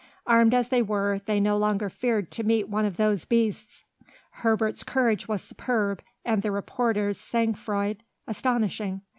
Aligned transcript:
Armed 0.25 0.55
as 0.55 0.69
they 0.69 0.81
were, 0.81 1.21
they 1.27 1.39
no 1.39 1.57
longer 1.57 1.87
feared 1.87 2.31
to 2.31 2.41
meet 2.43 2.67
one 2.67 2.85
of 2.87 2.97
those 2.97 3.23
beasts. 3.25 3.83
Herbert's 4.31 4.81
courage 4.83 5.27
was 5.27 5.43
superb, 5.43 6.01
and 6.25 6.41
the 6.41 6.49
reporter's 6.51 7.19
sang 7.19 7.53
froid 7.53 7.97
astonishing. 8.25 9.01